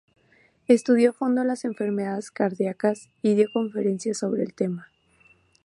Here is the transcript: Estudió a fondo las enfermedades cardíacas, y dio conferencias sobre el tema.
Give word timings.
Estudió 0.67 1.11
a 1.11 1.13
fondo 1.13 1.43
las 1.43 1.63
enfermedades 1.63 2.31
cardíacas, 2.31 3.11
y 3.21 3.35
dio 3.35 3.47
conferencias 3.53 4.17
sobre 4.17 4.41
el 4.41 4.55
tema. 4.55 4.87